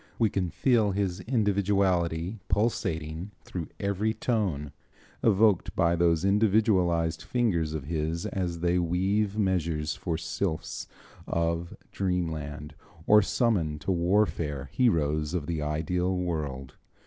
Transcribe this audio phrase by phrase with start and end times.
[0.17, 4.71] We can feel his individuality pulsating through every tone
[5.23, 10.87] evoked by those individualized fingers of his as they weave measures for sylphs
[11.27, 12.73] of dreamland,
[13.05, 16.77] or summon to warfare heroes of the ideal world.